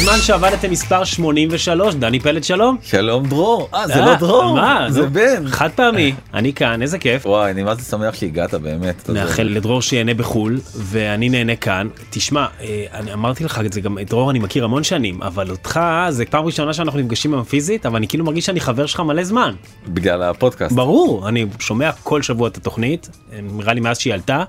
[0.00, 2.76] בזמן שעבדתם מספר 83, דני פלד שלום.
[2.82, 3.68] שלום דרור.
[3.74, 4.86] אה, זה אה, לא דרור, מה?
[4.90, 5.48] זה בן.
[5.48, 7.26] חד פעמי, אני כאן, איזה כיף.
[7.26, 9.10] וואי, אני מה זה שמח שהגעת באמת.
[9.10, 11.88] נאחל לדרור שיהנה בחו"ל, ואני נהנה כאן.
[12.10, 15.50] תשמע, אה, אני אמרתי לך את זה גם, את דרור אני מכיר המון שנים, אבל
[15.50, 19.00] אותך זה פעם ראשונה שאנחנו נפגשים היום פיזית, אבל אני כאילו מרגיש שאני חבר שלך
[19.00, 19.54] מלא זמן.
[19.88, 20.76] בגלל הפודקאסט.
[20.76, 23.08] ברור, אני שומע כל שבוע את התוכנית,
[23.42, 24.44] נראה לי מאז שהיא עלתה.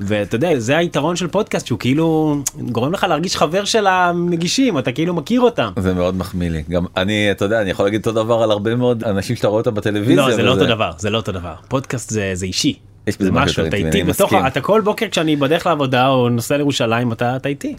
[0.00, 4.92] ואתה יודע, זה היתרון של פודקאסט, שהוא כאילו גורם לך להרגיש חבר של המגישים, אתה
[4.92, 5.70] כאילו מכיר אותם.
[5.78, 6.62] זה מאוד מחמיא לי.
[6.70, 9.58] גם אני, אתה יודע, אני יכול להגיד אותו דבר על הרבה מאוד אנשים שאתה רואה
[9.60, 10.16] אותם בטלוויזיה.
[10.16, 11.54] לא, זה לא וזה- אותו דבר, זה לא אותו דבר.
[11.68, 12.74] פודקאסט זה, זה אישי.
[13.06, 14.32] יש בזה זה משהו אתה איתי בתוך.
[14.46, 17.76] אתה כל בוקר כשאני בדרך לעבודה או נוסע לירושלים, אתה, אתה איתי.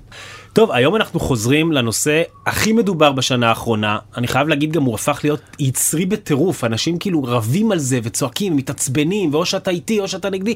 [0.53, 3.97] טוב, היום אנחנו חוזרים לנושא הכי מדובר בשנה האחרונה.
[4.17, 6.63] אני חייב להגיד גם, הוא הפך להיות יצרי בטירוף.
[6.63, 10.53] אנשים כאילו רבים על זה וצועקים, מתעצבנים, ואו שאתה איתי או שאתה נגדי.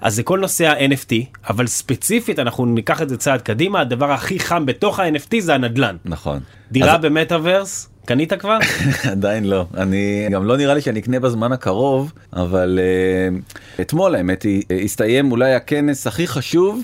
[0.00, 1.12] אז זה כל נושא ה-NFT,
[1.50, 5.96] אבל ספציפית אנחנו ניקח את זה צעד קדימה, הדבר הכי חם בתוך ה-NFT זה הנדל"ן.
[6.04, 6.40] נכון.
[6.72, 8.58] דירה אז- במטאוורס, קנית כבר?
[9.12, 9.66] עדיין לא.
[9.76, 14.84] אני גם לא נראה לי שאני אקנה בזמן הקרוב, אבל uh, אתמול האמת היא, uh,
[14.84, 16.82] הסתיים אולי הכנס הכי חשוב.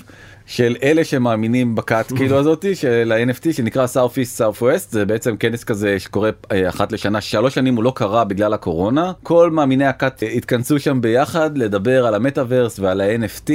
[0.51, 4.91] של אלה שמאמינים בכת כאילו הזאתי של ה-NFT שנקרא South East South West.
[4.91, 7.21] זה בעצם כנס כזה שקורה אה, אחת לשנה.
[7.21, 9.11] שלוש שנים הוא לא קרה בגלל הקורונה.
[9.23, 13.51] כל מאמיני הכת אה, התכנסו שם ביחד לדבר על המטאוורס ועל ה-NFT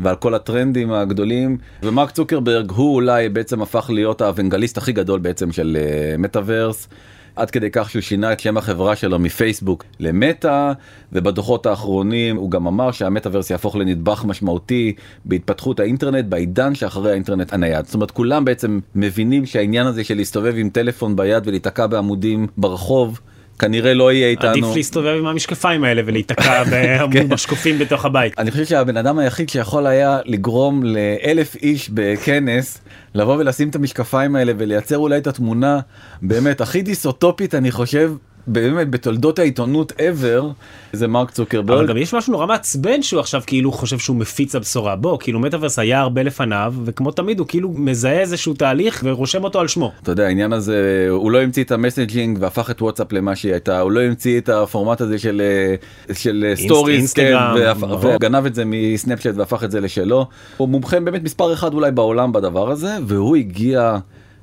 [0.00, 1.58] ועל כל הטרנדים הגדולים.
[1.82, 6.88] ומרק צוקרברג הוא אולי בעצם הפך להיות האוונגליסט הכי גדול בעצם של אה, מטאוורס.
[7.36, 10.72] עד כדי כך שהוא שינה את שם החברה שלו מפייסבוק למטא
[11.12, 14.92] ובדוחות האחרונים הוא גם אמר שהמטאוורס יהפוך לנדבך משמעותי
[15.24, 17.84] בהתפתחות האינטרנט בעידן שאחרי האינטרנט הנייד.
[17.84, 23.20] זאת אומרת כולם בעצם מבינים שהעניין הזה של להסתובב עם טלפון ביד ולהיתקע בעמודים ברחוב
[23.62, 24.50] כנראה לא יהיה איתנו.
[24.50, 26.64] עדיף להסתובב עם המשקפיים האלה ולהיתקע
[27.12, 27.28] כן.
[27.28, 28.38] בשקופים בתוך הבית.
[28.38, 32.80] אני חושב שהבן אדם היחיד שיכול היה לגרום לאלף איש בכנס
[33.14, 35.80] לבוא ולשים את המשקפיים האלה ולייצר אולי את התמונה
[36.22, 38.12] באמת הכי דיסוטופית אני חושב
[38.46, 40.44] באמת בתולדות העיתונות ever
[40.92, 41.88] זה מרק אבל צוקרברג.
[41.88, 45.78] גם יש משהו נורא מעצבן שהוא עכשיו כאילו חושב שהוא מפיץ הבשורה בוא כאילו מטאוורס
[45.78, 49.92] היה הרבה לפניו וכמו תמיד הוא כאילו מזהה איזשהו תהליך ורושם אותו על שמו.
[50.02, 53.52] אתה יודע העניין הזה הוא לא המציא את ה messaging והפך את וואטסאפ למה שהיא
[53.52, 57.14] הייתה הוא לא המציא את הפורמט הזה של אה, של אינסט- stories
[57.80, 58.14] ברור.
[58.16, 60.26] וגנב את זה מסנאפצ'אט והפך את זה לשלו
[60.56, 63.96] הוא מומחה באמת מספר אחד אולי בעולם בדבר הזה והוא הגיע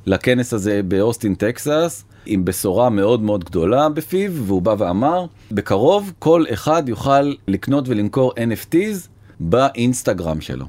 [0.05, 6.43] לכנס הזה באוסטין טקסס עם בשורה מאוד מאוד גדולה בפיו והוא בא ואמר בקרוב כל
[6.53, 9.07] אחד יוכל לקנות ולמכור NFTs
[9.39, 10.65] באינסטגרם שלו.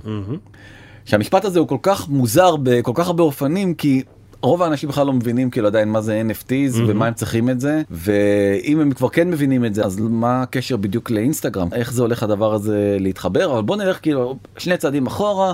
[1.04, 4.03] שהמשפט הזה הוא כל כך מוזר בכל כך הרבה אופנים כי
[4.43, 7.82] רוב האנשים בכלל לא מבינים כאילו עדיין מה זה NFTs ומה הם צריכים את זה
[7.91, 12.22] ואם הם כבר כן מבינים את זה אז מה הקשר בדיוק לאינסטגרם איך זה הולך
[12.22, 15.53] הדבר הזה להתחבר אבל בוא נלך כאילו שני צעדים אחורה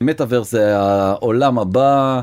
[0.00, 2.20] מטאוורס זה העולם הבא.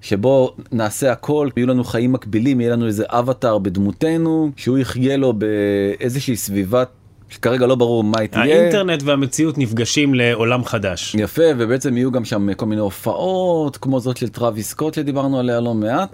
[0.00, 5.32] שבו נעשה הכל, יהיו לנו חיים מקבילים, יהיה לנו איזה אבטאר בדמותנו, שהוא יחיה לו
[5.32, 6.88] באיזושהי סביבת,
[7.28, 8.60] שכרגע לא ברור מה היא תהיה.
[8.60, 11.14] האינטרנט והמציאות נפגשים לעולם חדש.
[11.18, 15.60] יפה ובעצם יהיו גם שם כל מיני הופעות כמו זאת של טראביס סקוט שדיברנו עליה
[15.60, 16.08] לא מעט.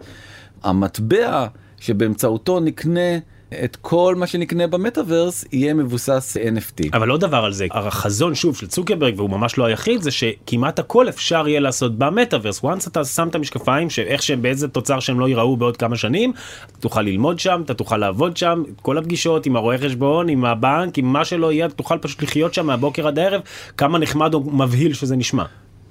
[0.62, 1.46] המטבע
[1.80, 3.18] שבאמצעותו נקנה
[3.64, 6.88] את כל מה שנקנה במטאוורס יהיה מבוסס NFT.
[6.92, 10.78] אבל עוד דבר על זה, החזון שוב של צוקרברג והוא ממש לא היחיד זה שכמעט
[10.78, 12.64] הכל אפשר יהיה לעשות במטאוורס.
[12.64, 16.32] once אתה שם את המשקפיים שאיך שהם באיזה תוצר שהם לא ייראו בעוד כמה שנים,
[16.66, 20.98] אתה תוכל ללמוד שם, אתה תוכל לעבוד שם, כל הפגישות עם הרואה חשבון, עם הבנק,
[20.98, 23.40] עם מה שלא יהיה, אתה תוכל פשוט לחיות שם מהבוקר עד הערב,
[23.76, 25.44] כמה נחמד או מבהיל שזה נשמע.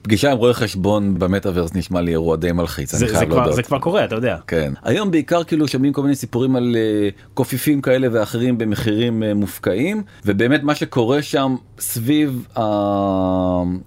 [0.05, 3.55] פגישה עם רואה חשבון במטאוורס נשמע לי אירוע די מלחיץ, אני זה, זה, חייב להודות.
[3.55, 4.37] זה כבר קורה, אתה יודע.
[4.47, 4.73] כן.
[4.83, 6.77] היום בעיקר כאילו שומעים כל מיני סיפורים על uh,
[7.33, 12.47] קופיפים כאלה ואחרים במחירים uh, מופקעים ובאמת מה שקורה שם סביב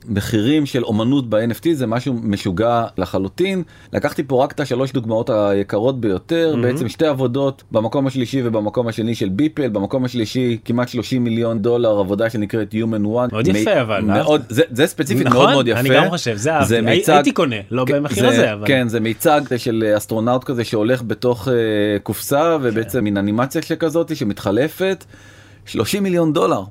[0.09, 3.63] המחירים של אומנות ב-NFT זה משהו משוגע לחלוטין.
[3.93, 6.63] לקחתי פה רק את השלוש דוגמאות היקרות ביותר מהמם.
[6.63, 11.99] בעצם שתי עבודות במקום השלישי ובמקום השני של ביפל במקום השלישי כמעט 30 מיליון דולר
[11.99, 13.33] עבודה שנקראת Human One.
[13.33, 15.39] מאוד יפה, אבל, מאוד זה, זה ספציפית נכון?
[15.39, 16.08] מאוד מאוד יפה.
[16.09, 16.75] גם חושב, זה אהבתי.
[16.91, 18.67] הי- הייתי קונה, לא כן, במחיר זה- הזה, אבל...
[18.67, 21.55] כן זה מיצג של אסטרונאוט כזה שהולך בתוך אה,
[22.03, 25.05] קופסה ובעצם מין אנימציה שכזאת שמתחלפת
[25.67, 26.63] 30 מיליון דולר.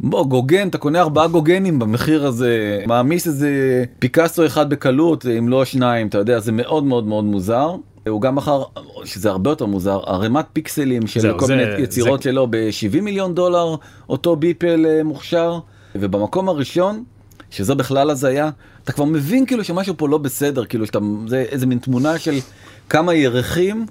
[0.00, 3.50] בוא גוגן אתה קונה ארבעה גוגנים במחיר הזה מעמיס איזה
[3.98, 7.70] פיקאסו אחד בקלות אם לא שניים אתה יודע זה מאוד מאוד מאוד מוזר.
[8.08, 8.62] הוא גם מכר
[9.04, 13.00] שזה הרבה יותר מוזר ערימת פיקסלים של זהו, כל זה- מיני יצירות זה- שלו ב-70
[13.00, 13.74] מיליון דולר
[14.08, 15.58] אותו ביפל אה, מוכשר
[15.94, 17.04] ובמקום הראשון
[17.54, 18.50] שזה בכלל הזיה
[18.84, 22.34] אתה כבר מבין כאילו שמשהו פה לא בסדר כאילו שאתה זה איזה מין תמונה של
[22.88, 23.86] כמה ירחים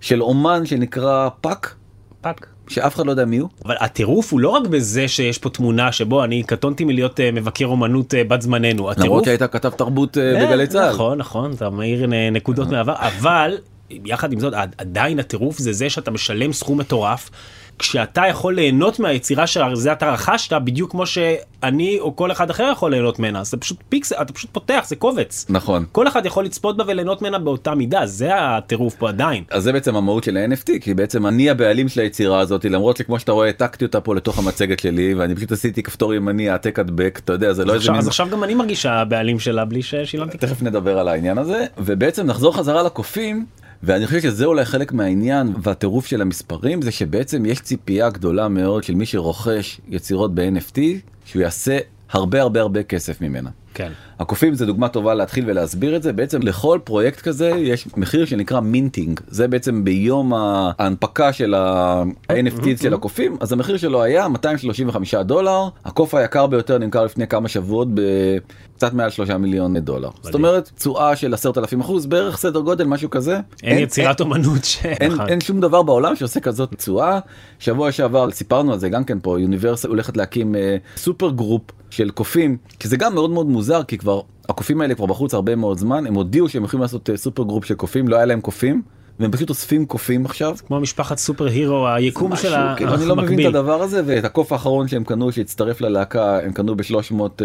[0.00, 1.74] של אומן שנקרא פאק
[2.20, 2.46] פאק.
[2.68, 3.48] שאף אחד לא יודע מי הוא.
[3.64, 7.66] אבל הטירוף הוא לא רק בזה שיש פה תמונה שבו אני קטונתי מלהיות אה, מבקר
[7.66, 8.90] אומנות אה, בת זמננו.
[8.90, 9.06] הטירוף...
[9.06, 10.92] למרות שהיית כתב תרבות אה, כן, בגלי צה"ל.
[10.92, 13.58] נכון נכון אתה מאיר נקודות מהעבר אבל
[13.90, 17.30] יחד עם זאת עד- עדיין הטירוף זה זה שאתה משלם סכום מטורף.
[17.78, 22.90] כשאתה יכול ליהנות מהיצירה שזה אתה רכשת בדיוק כמו שאני או כל אחד אחר יכול
[22.90, 25.84] ליהנות ממנה זה פשוט פיקסל אתה פשוט פותח זה קובץ נכון.
[25.92, 29.44] כל אחד יכול לצפות בה וליהנות ממנה באותה מידה זה הטירוף פה עדיין.
[29.50, 33.18] אז זה בעצם המהות של ה-NFT כי בעצם אני הבעלים של היצירה הזאת למרות שכמו
[33.18, 37.20] שאתה רואה העתקתי אותה פה לתוך המצגת שלי ואני פשוט עשיתי כפתור ימני העתק הדבק
[37.24, 40.38] אתה יודע זה לא איזה מין אז עכשיו גם אני מרגישה הבעלים שלה בלי ששילמתי.
[40.38, 43.46] תכף נדבר על העניין הזה ובעצם נחזור חזרה לקופים
[43.82, 48.84] ואני חושב שזה אולי חלק מהעניין והטירוף של המספרים זה שבעצם יש ציפייה גדולה מאוד
[48.84, 50.78] של מי שרוכש יצירות ב-NFT
[51.24, 51.78] שהוא יעשה
[52.10, 53.50] הרבה הרבה הרבה כסף ממנה.
[53.74, 53.92] כן.
[54.18, 56.12] הקופים זה דוגמה טובה להתחיל ולהסביר את זה.
[56.12, 59.20] בעצם לכל פרויקט כזה יש מחיר שנקרא minting.
[59.28, 65.68] זה בעצם ביום ההנפקה של ה-NFT של הקופים אז המחיר שלו היה 235 דולר.
[65.84, 70.10] הקוף היקר ביותר נמכר לפני כמה שבועות בקצת מעל 3 מיליון דולר.
[70.22, 73.40] זאת אומרת תשואה של 10,000 אחוז בערך סדר גודל משהו כזה.
[73.62, 74.84] אין יצירת אומנות ש...
[74.84, 75.28] אין, נכון.
[75.28, 77.18] אין שום דבר בעולם שעושה כזאת תשואה.
[77.58, 82.10] שבוע שעבר סיפרנו על זה גם כן פה יוניברסל הולכת להקים אה, super group של
[82.10, 85.78] קופים כי זה גם מאוד מאוד מוזר כי כבר הקופים האלה כבר בחוץ הרבה מאוד
[85.78, 88.82] זמן הם הודיעו שהם יכולים לעשות אה, super group של קופים לא היה להם קופים.
[89.20, 90.56] והם פשוט אוספים קופים עכשיו.
[90.66, 93.46] כמו משפחת super hero היקום של משהו, כאילו, אני לא מבין את.
[93.46, 97.40] הדבר הזה ואת הקוף האחרון שהם קנו שהצטרף ללהקה הם קנו ב-360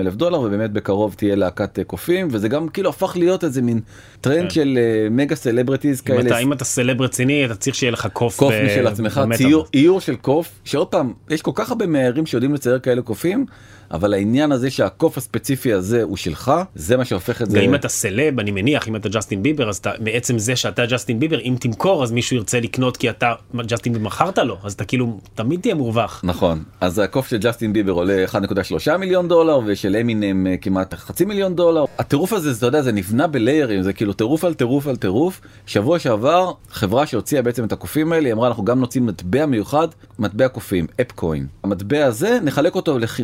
[0.00, 3.80] אלף דולר ובאמת בקרוב תהיה להקת אה, קופים וזה גם כאילו הפך להיות איזה מין
[4.20, 4.50] טרנד כן.
[4.50, 6.20] של אה, מגה celebrities אם כאלה.
[6.30, 8.36] אתה- אם אתה סלב רציני אתה צריך שיהיה לך קוף.
[8.38, 9.20] קוף ב- משל עצמך.
[9.36, 13.46] ציור, איור של קוף, שעוד פעם, יש כל כך הרבה מאיירים שיודעים לצייר כאלה קופים,
[13.90, 17.58] אבל העניין הזה שהקוף הספציפי הזה הוא שלך, זה מה שהופך את זה.
[17.58, 21.18] ואם אתה סלב אני מניח אם אתה ג'סטין ביבר אז אתה מעצם זה שאתה ג'סטין
[21.20, 23.32] ביבר אם תמכור אז מישהו ירצה לקנות כי אתה
[23.66, 26.20] ג'סטין ביבר מכרת לו אז אתה כאילו תמיד תהיה מורווח.
[26.24, 28.24] נכון, אז הקוף של ג'סטין ביבר עולה
[28.86, 31.84] 1.3 מיליון דולר ושל אמינם אה, כמעט חצי מיליון דולר.
[31.98, 35.40] הטירוף הזה, אתה יודע, זה נבנה בליירים, זה כאילו טירוף על טירוף על טירוף.
[35.66, 39.88] שבוע שעבר, חברה שהוציאה בעצם את הקופים האלה, היא אמרה אנחנו גם נוציא מטבע מיוחד,
[40.18, 41.46] מטבע קופים, אפקוין.
[41.64, 43.20] המטבע הזה, נחלק אותו לח-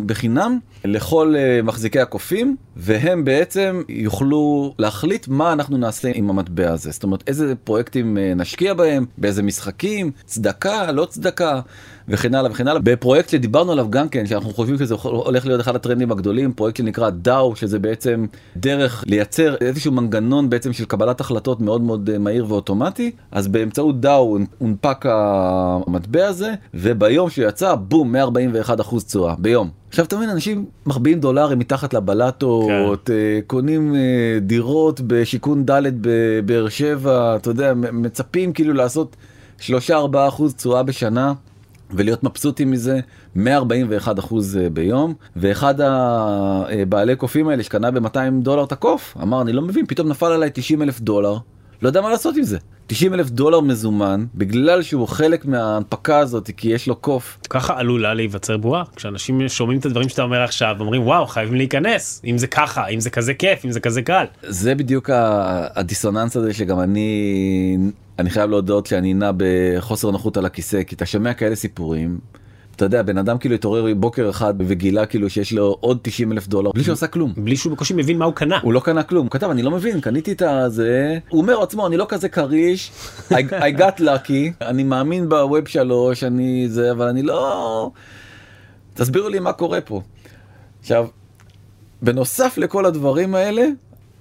[0.78, 6.90] בחינם לכל אה, מחזיקי הקופים, והם בעצם יוכלו להחליט מה אנחנו נעשה עם המטבע הזה.
[6.90, 11.60] זאת אומרת, איזה פרויקטים אה, נשקיע בהם, באיזה משחקים, צדקה, לא צדקה.
[12.08, 12.80] וכן הלאה וכן הלאה.
[12.84, 17.10] בפרויקט שדיברנו עליו גם כן, שאנחנו חושבים שזה הולך להיות אחד הטרנדים הגדולים, פרויקט שנקרא
[17.10, 22.46] דאו, שזה בעצם דרך לייצר איזשהו מנגנון בעצם של קבלת החלטות מאוד מאוד אה, מהיר
[22.48, 29.70] ואוטומטי, אז באמצעות דאו הונפק המטבע הזה, וביום שהוא יצא, בום, 141 אחוז תשואה, ביום.
[29.88, 34.00] עכשיו אתה מבין, אנשים מחביאים דולרים מתחת לבלטות, אה, קונים אה,
[34.40, 39.16] דירות בשיכון ד' בבאר שבע, אתה יודע, מצפים כאילו לעשות
[39.60, 39.62] 3-4
[40.28, 41.32] אחוז תשואה בשנה.
[41.94, 43.00] ולהיות מבסוטים מזה
[43.34, 45.14] 141 אחוז ביום.
[45.36, 50.26] ואחד הבעלי קופים האלה שקנה ב-200 דולר את הקוף אמר אני לא מבין פתאום נפל
[50.26, 51.38] עליי 90 אלף דולר
[51.84, 52.58] לא יודע מה לעשות עם זה.
[52.86, 57.38] 90 אלף דולר מזומן בגלל שהוא חלק מההנפקה הזאת כי יש לו קוף.
[57.50, 58.82] ככה עלולה להיווצר בועה.
[58.96, 63.00] כשאנשים שומעים את הדברים שאתה אומר עכשיו אומרים וואו חייבים להיכנס אם זה ככה אם
[63.00, 64.24] זה כזה כיף אם זה כזה קל.
[64.42, 65.10] זה בדיוק
[65.74, 67.76] הדיסוננס הזה שגם אני
[68.18, 72.18] אני חייב להודות שאני נע בחוסר נוחות על הכיסא כי אתה שומע כאלה סיפורים.
[72.76, 76.48] אתה יודע בן אדם כאילו התעורר בוקר אחד וגילה כאילו שיש לו עוד 90 אלף
[76.48, 77.32] דולר בלי שהוא עשה כלום.
[77.36, 78.58] בלי שהוא בקושי מבין מה הוא קנה.
[78.62, 81.86] הוא לא קנה כלום, הוא כתב אני לא מבין, קניתי את הזה, הוא אומר עצמו
[81.86, 82.92] אני לא כזה כריש,
[83.30, 87.90] I, I got lucky, אני מאמין בווב שלוש, אני זה, אבל אני לא...
[88.94, 90.02] תסבירו לי מה קורה פה.
[90.80, 91.08] עכשיו,
[92.02, 93.66] בנוסף לכל הדברים האלה,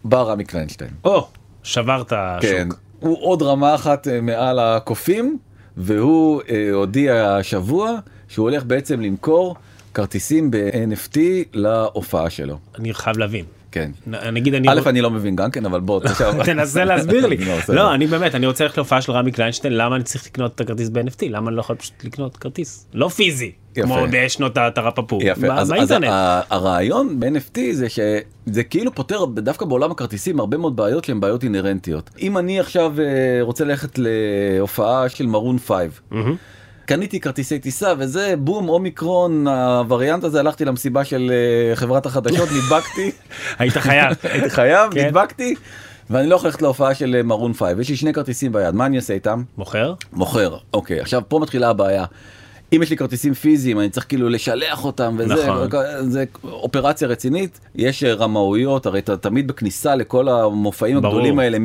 [0.03, 0.91] בא רמי קליינשטיין.
[1.03, 1.27] או
[1.63, 2.82] שברת כן, שוק.
[3.03, 5.37] הוא עוד רמה אחת אה, מעל הקופים,
[5.77, 9.55] והוא אה, הודיע השבוע שהוא הולך בעצם למכור
[9.93, 11.17] כרטיסים ב-NFT
[11.53, 12.57] להופעה שלו.
[12.79, 13.45] אני חייב להבין.
[13.73, 13.91] כן.
[14.33, 16.01] נגיד אני א' אני לא מבין גם כן אבל בוא
[16.45, 17.37] תנסה להסביר לי.
[17.67, 17.75] לא.
[17.75, 20.61] לא אני באמת אני רוצה ללכת להופעה של רמי קליינשטיין למה אני צריך לקנות את
[20.61, 23.51] הכרטיס ב-NFT למה אני לא יכול פשוט לקנות כרטיס לא פיזי.
[23.75, 25.73] כמו בשנות התרפפור יפה אז,
[26.49, 32.09] הרעיון ב-NFT זה שזה כאילו פותר דווקא בעולם הכרטיסים הרבה מאוד בעיות שהן בעיות אינהרנטיות
[32.21, 33.05] אם אני עכשיו אה,
[33.41, 35.77] רוצה ללכת להופעה של מרון 5.
[36.85, 43.11] קניתי כרטיסי טיסה וזה בום אומיקרון הווריאנט הזה הלכתי למסיבה של אה, חברת החדשות נדבקתי
[43.59, 44.15] היית חייב.
[44.23, 45.05] הייתי חייב כן.
[45.05, 45.55] נדבקתי
[46.09, 48.85] ואני לא יכול ללכת להופעה של אה, מרון 5 יש לי שני כרטיסים ביד מה
[48.85, 49.93] אני אעשה איתם מוכר?
[50.13, 52.05] מוכר אוקיי עכשיו פה מתחילה הבעיה.
[52.75, 55.69] אם יש לי כרטיסים פיזיים אני צריך כאילו לשלח אותם וזה נכון.
[56.09, 61.07] זה אופרציה רצינית יש אה, רמאויות הרי אתה תמיד בכניסה לכל המופעים ברור.
[61.07, 61.57] הגדולים האלה.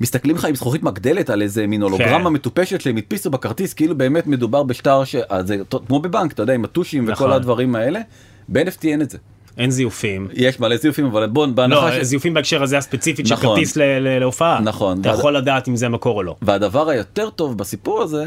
[0.00, 2.32] מסתכלים לך עם זכוכית מגדלת על איזה מין הולוגרמה כן.
[2.32, 5.14] מטופשת שהם הדפיסו בכרטיס כאילו באמת מדובר בשטר ש...
[5.28, 7.26] אז זה ת- כמו בבנק אתה יודע עם הטושים נכון.
[7.26, 8.00] וכל הדברים האלה.
[8.48, 9.18] ב-NFT אין את זה.
[9.58, 10.28] אין זיופים.
[10.32, 12.02] יש מלא זיופים אבל בוא לא, בהנחה ש...
[12.02, 13.48] זיופים בהקשר הזה הספציפית של נכון.
[13.48, 14.60] כרטיס ל- ל- להופעה.
[14.60, 15.00] נכון.
[15.00, 16.36] אתה ועד- יכול לדעת אם זה המקור או לא.
[16.42, 18.24] והדבר היותר טוב בסיפור הזה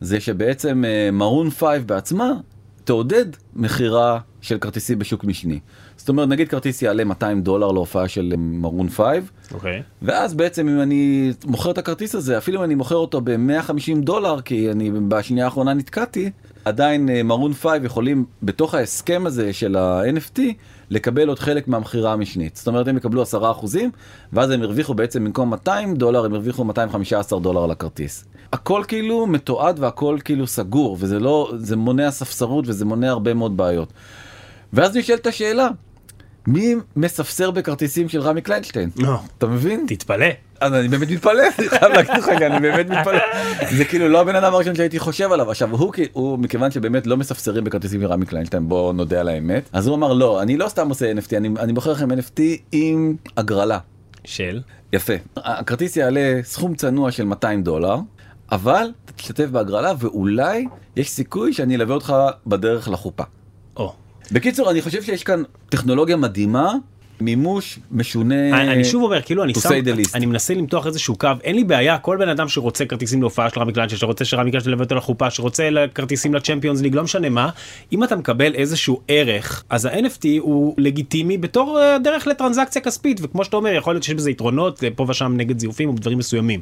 [0.00, 2.30] זה שבעצם מרון 5 בעצמה
[2.84, 3.24] תעודד
[3.56, 5.58] מכירה של כרטיסים בשוק משני.
[6.02, 9.06] זאת אומרת נגיד כרטיס יעלה 200 דולר להופעה של מרון 5
[9.54, 9.82] אוקיי.
[10.02, 14.40] ואז בעצם אם אני מוכר את הכרטיס הזה אפילו אם אני מוכר אותו ב-150 דולר
[14.40, 16.30] כי אני בשנייה האחרונה נתקעתי
[16.64, 20.40] עדיין מרון 5 יכולים בתוך ההסכם הזה של ה-NFT
[20.90, 23.90] לקבל עוד חלק מהמכירה המשנית זאת אומרת הם יקבלו 10 אחוזים
[24.32, 28.24] ואז הם הרוויחו בעצם במקום 200 דולר הם הרוויחו 215 דולר על הכרטיס.
[28.52, 33.56] הכל כאילו מתועד והכל כאילו סגור וזה לא זה מונע ספסרות וזה מונע הרבה מאוד
[33.56, 33.92] בעיות.
[34.72, 35.68] ואז נשאלת השאלה
[36.46, 39.18] מי מספסר בכרטיסים של רמי קליינשטיין לא.
[39.38, 39.84] אתה מבין?
[39.88, 40.26] תתפלא.
[40.60, 43.18] אז אני באמת מתפלא, אני חייב להגיד לך, אני באמת מתפלא.
[43.76, 45.50] זה כאילו לא הבן אדם הראשון שהייתי חושב עליו.
[45.50, 49.28] עכשיו הוא, כי- הוא מכיוון שבאמת לא מספסרים בכרטיסים של רמי קליינשטיין, בוא נודה על
[49.28, 49.68] האמת.
[49.72, 52.40] אז הוא אמר לא, אני לא סתם עושה NFT, אני, אני מוכר לכם NFT
[52.72, 53.78] עם הגרלה.
[54.24, 54.60] של?
[54.92, 55.12] יפה.
[55.36, 57.96] הכרטיס יעלה סכום צנוע של 200 דולר,
[58.52, 62.14] אבל תשתתף בהגרלה ואולי יש סיכוי שאני אלווה אותך
[62.46, 63.22] בדרך לחופה.
[64.32, 66.72] בקיצור, אני חושב שיש כאן טכנולוגיה מדהימה,
[67.22, 68.60] מימוש משונה.
[68.60, 69.68] אני אני שוב אומר כאילו אני שם.
[70.14, 73.60] אני מנסה למתוח איזשהו קו אין לי בעיה כל בן אדם שרוצה כרטיסים להופעה של
[73.60, 77.50] רמי קליינשטיין שרוצה שרמי קליינשטיין ילווה אותו לחופה שרוצה כרטיסים לצ'מפיונס ליג לא משנה מה
[77.92, 83.44] אם אתה מקבל איזשהו ערך אז ה-NFT הוא לגיטימי בתור אה, דרך לטרנזקציה כספית וכמו
[83.44, 86.60] שאתה אומר יכול להיות שיש בזה יתרונות אה, פה ושם נגד זיופים או דברים מסוימים.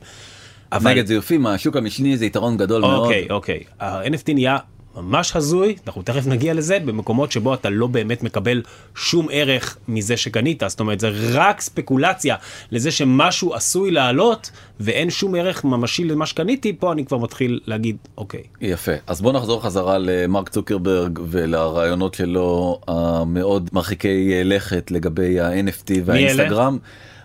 [0.73, 3.05] אבל נגד זיופים, השוק המשני זה יתרון גדול מאוד.
[3.05, 4.57] אוקיי אוקיי ה-NFT נהיה
[4.97, 5.77] ממש הזוי.
[5.87, 8.63] אנחנו תכף נגיע לזה במקומות שבו אתה לא באמת מקבל
[8.95, 10.63] שום ערך מזה שקנית.
[10.67, 12.37] זאת אומרת זה רק ספקולציה
[12.73, 16.73] לזה שמשהו עשוי לעלות ואין שום ערך ממשי למה שקניתי.
[16.73, 18.43] פה אני כבר מתחיל להגיד אוקיי.
[18.61, 18.93] יפה.
[19.07, 26.79] אז בוא נחזור חזרה למרק צוקרברג ולרעיונות שלו המאוד מרחיקי לכת לגבי ה-NFT והאינסטגרם.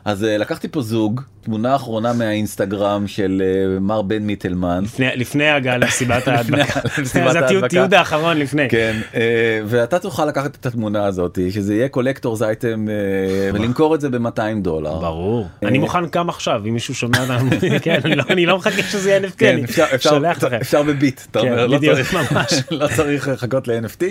[0.05, 4.83] אז אה, לקחתי פה זוג, תמונה אחרונה מהאינסטגרם של אה, מר בן מיטלמן.
[4.83, 9.21] לפני לפני הגעה למסיבת ההדבקה זה התיעוד- האחרון לפני כן, אה,
[9.65, 12.87] ואתה תוכל לקחת את התמונה הזאת, שזה יהיה collectors item
[13.53, 14.95] ולמכור את זה ב-200 דולר.
[14.99, 17.49] ברור אני מוכן גם עכשיו אם מישהו שומע אותנו
[17.81, 19.67] כן אני לא- אני לא מחכה שזה יהיה NFT כן, אני
[19.99, 20.55] שולח לכם.
[20.61, 22.15] אפשר בביט, אתה כן, אומר, לא צריך.
[22.71, 24.03] לא צריך לחכות ל-NFT,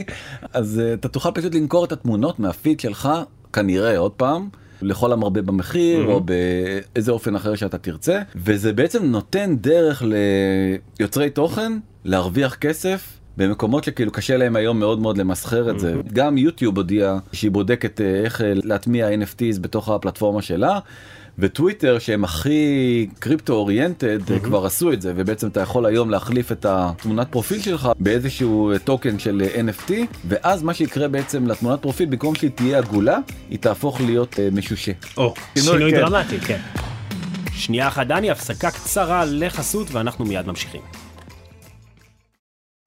[0.53, 3.09] אז אתה תוכל פשוט למכור את התמונות מהפיד שלך,
[3.53, 4.49] כנראה עוד פעם.
[4.83, 10.03] לכל המרבה במחיר או באיזה אופן אחר שאתה תרצה וזה בעצם נותן דרך
[10.99, 11.73] ליוצרי תוכן
[12.05, 17.19] להרוויח כסף במקומות שכאילו קשה להם היום מאוד מאוד למסחר את זה גם יוטיוב הודיעה
[17.33, 20.79] שהיא בודקת אה, איך אה, להטמיע NFTs בתוך הפלטפורמה שלה.
[21.39, 26.67] וטוויטר שהם הכי קריפטו אוריינטד כבר עשו את זה ובעצם אתה יכול היום להחליף את
[26.69, 29.93] התמונת פרופיל שלך באיזשהו טוקן של אה, NFT
[30.29, 33.19] ואז מה שיקרה בעצם לתמונת פרופיל במקום שהיא תהיה עגולה
[33.51, 34.93] היא תהפוך להיות אה, משושה.
[35.17, 36.01] או, שינוי, שינוי כן.
[36.01, 36.61] דרמטי, כן.
[37.53, 41.04] שנייה אחת דני, הפסקה קצרה לחסות ואנחנו מיד ממשיכים.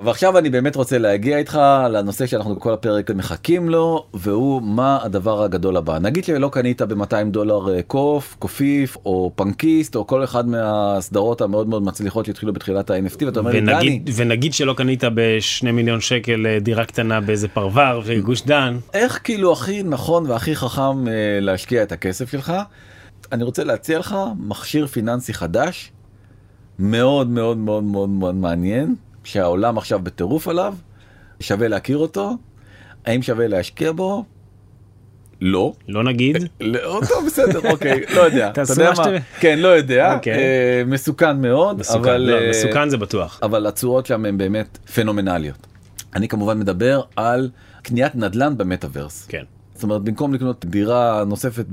[0.02, 5.44] ועכשיו אני באמת רוצה להגיע איתך לנושא שאנחנו כל הפרק מחכים לו והוא מה הדבר
[5.44, 6.00] הגדול הבא.
[6.00, 11.68] נגיד שלא קנית ב-200 דולר אה, קוף קופיף או פנקיסט או כל אחד מהסדרות המאוד
[11.68, 13.74] מאוד מצליחות שהתחילו בתחילת ה-NFT ואתה אומר לי דני.
[13.74, 19.20] ונגיד, ונגיד שלא קנית בשני מיליון שקל אה, דירה קטנה באיזה פרבר וגוש דן, איך
[19.24, 22.54] כאילו הכי נכון והכי חכם אה, להשקיע את הכסף שלך?
[23.32, 25.92] אני רוצה להציע לך מכשיר פיננסי חדש
[26.80, 28.96] מאוד מאוד מאוד מאוד מאוד מעניין
[29.28, 30.74] שהעולם עכשיו בטירוף עליו
[31.40, 32.38] שווה להכיר אותו
[33.06, 34.26] האם שווה להשקיע בו.
[35.42, 35.74] לא.
[35.88, 38.50] לא נגיד, לא, טוב בסדר אוקיי לא יודע.
[38.50, 39.04] אתה יודע מה
[39.40, 40.34] כן לא יודע אוקיי.
[40.34, 43.40] אה, מסוכן מאוד מסוכן, אבל לא, אה, מסוכן זה בטוח.
[43.44, 45.68] אבל התשואות שם הן באמת פנומנליות.
[46.16, 47.50] אני כמובן מדבר על
[47.82, 49.26] קניית נדל"ן במטאוורס.
[49.30, 49.44] כן.
[49.74, 51.66] זאת אומרת במקום לקנות דירה נוספת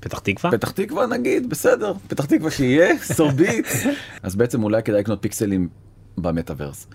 [0.00, 0.50] פתח תקווה?
[0.50, 3.66] בפתח תקווה נגיד בסדר פתח תקווה שיהיה סובית
[4.22, 5.68] אז בעצם אולי כדאי לקנות פיקסלים
[6.18, 6.86] במטאוורס.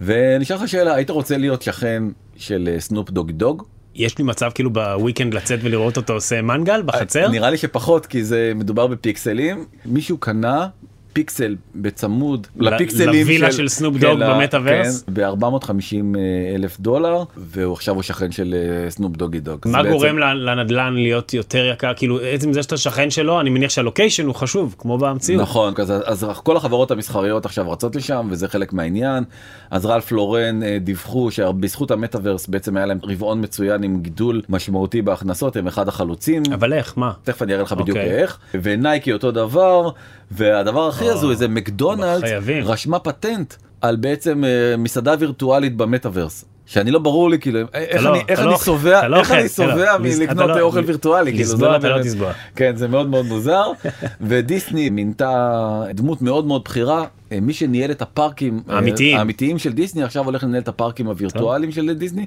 [0.00, 2.02] ונשאל לך שאלה היית רוצה להיות שכן
[2.36, 3.62] של סנופ דוג דוג?
[3.94, 7.28] יש לי מצב כאילו ב weekend לצאת ולראות אותו עושה מנגל בחצר?
[7.28, 10.68] נראה לי שפחות כי זה מדובר בפיקסלים מישהו קנה
[11.12, 15.02] פיקסל בצמוד לפיקסלים לווילה של סנופ דוג ל- במטאברס?
[15.02, 16.18] כן, ב-450
[16.54, 18.54] אלף דולר ועכשיו הוא שכן של
[18.88, 19.58] סנופ דוגי דוג.
[19.66, 23.50] מה בעצם- גורם ל- לנדל"ן להיות יותר יקר כאילו עצם זה שאתה שכן שלו אני
[23.50, 25.42] מניח שה location הוא חשוב כמו במציאות.
[25.42, 29.24] נכון אז, אז כל החברות המסחריות עכשיו רצות לשם וזה חלק מהעניין
[29.70, 35.02] אז רלף לורן אה, דיווחו שבזכות המטאברס בעצם היה להם רבעון מצוין עם גידול משמעותי
[35.02, 37.12] בהכנסות הם אחד החלוצים אבל איך מה?
[37.24, 38.10] תכף אני אראה לך בדיוק אוקיי.
[38.22, 39.90] איך ונייקי אותו דבר
[40.30, 42.64] והדבר הכי או, הזוי זה מקדונלדס חייבים.
[42.64, 46.44] רשמה פטנט על בעצם אה, מסעדה וירטואלית במטאברס.
[46.66, 49.40] שאני לא ברור לי כאילו איך לא- אני איך אני לא- אתה לא איך אני
[49.42, 51.88] אוכל, אתה לא- שבע לס- מלקנות אתה לא- אוכל וירטואלי כאילו זה לשבוע לא אתה
[51.88, 52.32] לא באמת- תשבע.
[52.56, 53.64] כן זה מאוד מאוד מוזר
[54.20, 55.52] ודיסני מינתה
[55.94, 59.18] דמות מאוד מאוד בכירה אה, מי שניהל את הפארקים אה, האמיתיים.
[59.18, 62.26] האמיתיים של דיסני עכשיו הולך לנהל את הפארקים הווירטואליים של דיסני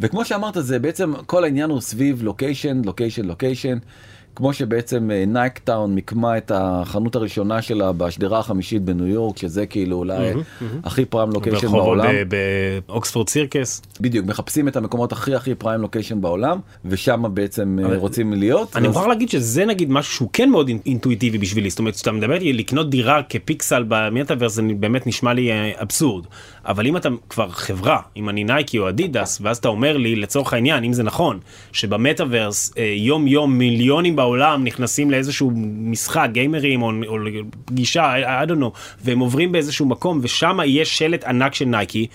[0.00, 3.78] וכמו שאמרת זה בעצם כל העניין הוא סביב location location location.
[4.40, 9.96] כמו שבעצם אה, נייקטאון מיקמה את החנות הראשונה שלה בשדרה החמישית בניו יורק שזה כאילו
[9.96, 10.32] אולי
[10.84, 12.04] הכי prime location בעולם.
[12.28, 12.34] ב-
[12.88, 13.82] באוקספורד סירקס.
[14.00, 18.76] בדיוק מחפשים את המקומות הכי הכי prime location בעולם ושם בעצם אה, רוצים להיות.
[18.76, 22.12] אני מוכרח להגיד שזה נגיד משהו שהוא כן מאוד אינ- אינטואיטיבי בשבילי זאת אומרת כשאתה
[22.12, 26.24] מדבר לקנות דירה כפיקסל במטאברס זה באמת נשמע לי אה, אבסורד
[26.64, 30.52] אבל אם אתה כבר חברה אם אני נייקי או אדידס ואז אתה אומר לי לצורך
[30.52, 31.38] העניין אם זה נכון
[31.72, 34.29] שבמטאברס אה, יום יום מיליונים בעולם
[34.64, 37.16] נכנסים לאיזשהו משחק גיימרים או, או
[37.64, 42.06] פגישה I don't know והם עוברים באיזשהו מקום ושם יש שלט ענק של נייקי.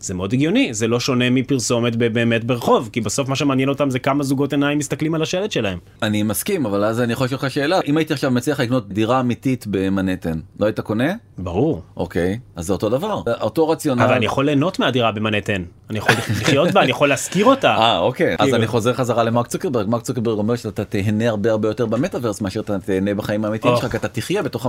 [0.00, 3.98] זה מאוד הגיוני זה לא שונה מפרסומת באמת ברחוב כי בסוף מה שמעניין אותם זה
[3.98, 5.78] כמה זוגות עיניים מסתכלים על השלט שלהם.
[6.02, 8.88] אני מסכים אבל אז אני יכול לשאול אותך שאלה אם הייתי עכשיו מציע לך לקנות
[8.88, 11.12] דירה אמיתית במנהטן לא היית קונה?
[11.38, 11.82] ברור.
[11.96, 14.02] אוקיי אז זה אותו דבר אותו רציונל.
[14.02, 15.62] אבל אני יכול ליהנות מהדירה במנהטן.
[15.90, 17.74] אני יכול לחיות בה, אני יכול להשכיר אותה.
[17.74, 18.56] אה אוקיי אז כאילו.
[18.56, 22.60] אני חוזר חזרה למרק צוקרברג מרק צוקרברג אומר שאתה תהנה הרבה הרבה יותר במטאברס מאשר
[22.60, 23.76] אתה תהנה בחיים האמיתיים.
[23.76, 24.66] שלך כי אתה תחיה בתוך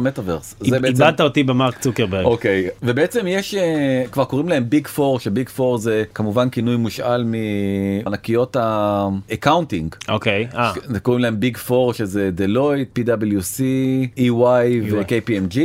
[0.80, 2.26] בעצם איבדת אותי במרק צוקרברג.
[2.26, 6.76] אוקיי ובעצם יש אה, כבר קוראים להם Big Four ש Big Four זה כמובן כינוי
[6.76, 7.24] מושאל
[8.04, 9.96] מענקיות ה accounting.
[10.10, 10.48] אוקיי.
[10.56, 13.60] אה, זה קוראים להם Big Four שזה דלויט, PwC,
[14.18, 15.60] EY ו-KPMG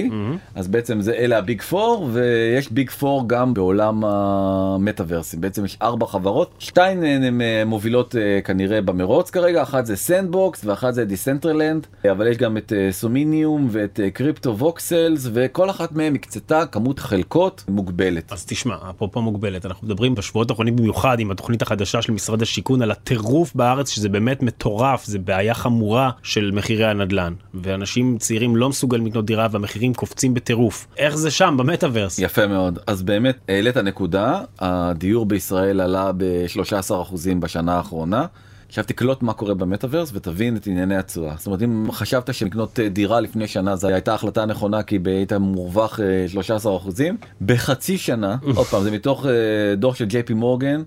[0.55, 5.79] אז בעצם זה אלה ה Big Four ויש Big Four גם בעולם המטאוורסים בעצם יש
[5.83, 11.05] ארבע חברות שתיים הן אה, מובילות אה, כנראה במרוץ כרגע אחת זה סנדבוקס ואחת זה
[11.05, 16.67] דיסנטרלנד אבל יש גם את אה, סומיניום ואת אה, קריפטו ווקסלס וכל אחת מהן הקצתה
[16.67, 18.33] כמות חלקות מוגבלת.
[18.33, 22.83] אז תשמע, אפרופו מוגבלת, אנחנו מדברים בשבועות האחרונים במיוחד עם התוכנית החדשה של משרד השיכון
[22.83, 27.35] על הטירוף בארץ, שזה באמת מטורף, זה בעיה חמורה של מחירי הנדל"ן.
[27.55, 30.87] ואנשים צעירים לא מסוגלים לקנות דירה והמחירים קופצים בטירוף.
[30.97, 32.19] איך זה שם, במטאוורס?
[32.19, 38.27] יפה מאוד אז באמת העלית נקודה הדיור בישראל עלה ב-13% בשנה האחרונה.
[38.69, 41.35] עכשיו תקלוט מה קורה במטאוורס ותבין את ענייני התשואה.
[41.39, 45.33] זאת אומרת אם חשבת שלקנות אה, דירה לפני שנה זו הייתה החלטה נכונה כי היית
[45.33, 46.27] מורווח אה,
[46.65, 47.01] 13%
[47.41, 50.83] בחצי שנה עוד פעם זה מתוך אה, דוח של ג'יי פי מורגן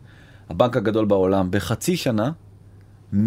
[0.49, 2.31] הבנק הגדול בעולם בחצי שנה
[3.13, 3.17] 100%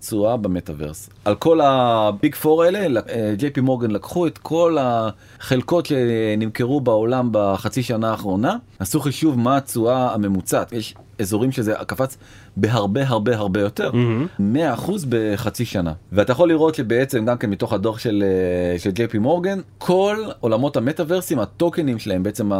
[0.00, 1.10] תשואה במטאוורס.
[1.24, 3.00] על כל הביג פור האלה,
[3.36, 9.56] ג'יי פי מורגן לקחו את כל החלקות שנמכרו בעולם בחצי שנה האחרונה, עשו חישוב מה
[9.56, 10.72] התשואה הממוצעת.
[10.72, 12.16] יש אזורים שזה קפץ
[12.56, 13.90] בהרבה הרבה הרבה יותר,
[14.38, 14.42] 100%
[15.08, 15.92] בחצי שנה.
[16.12, 20.16] ואתה יכול לראות שבעצם גם כן מתוך הדוח של, אה, של ג'יי פי מורגן, כל
[20.40, 22.50] עולמות המטאוורסים, הטוקנים שלהם, בעצם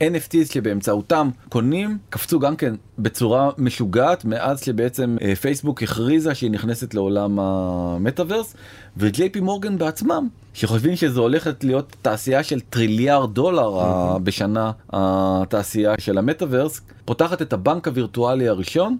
[0.00, 6.94] ה-NFTs שבאמצעותם קונים, קפצו גם כן בצורה משוגעת מאז שבעצם אה, פייסבוק הכריזה שהיא נכנסת
[6.94, 8.54] לעולם המטאוורס,
[8.96, 15.94] וג'יי פי מורגן בעצמם, שחושבים שזו הולכת להיות תעשייה של טריליארד דולר אה, בשנה, התעשייה
[15.98, 18.96] של המטאוורס, פותחת את הבנק הווירטואלי הראשון